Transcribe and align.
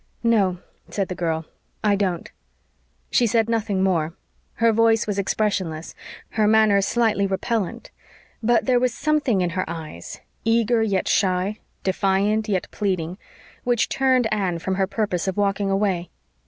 "No," 0.23 0.57
said 0.89 1.09
the 1.09 1.13
girl, 1.13 1.45
"I 1.83 1.95
don't." 1.95 2.31
She 3.11 3.27
said 3.27 3.47
nothing 3.47 3.83
more; 3.83 4.15
her 4.55 4.73
voice 4.73 5.05
was 5.05 5.19
expressionless; 5.19 5.93
her 6.29 6.47
manner 6.47 6.81
slightly 6.81 7.27
repellent; 7.27 7.91
but 8.41 8.65
there 8.65 8.79
was 8.79 8.95
something 8.95 9.41
in 9.41 9.51
her 9.51 9.63
eyes 9.67 10.19
eager 10.43 10.81
yet 10.81 11.07
shy, 11.07 11.59
defiant 11.83 12.49
yet 12.49 12.65
pleading 12.71 13.19
which 13.63 13.89
turned 13.89 14.25
Anne 14.33 14.57
from 14.57 14.73
her 14.73 14.87
purpose 14.87 15.27
of 15.27 15.37
walking 15.37 15.69
away. 15.69 16.09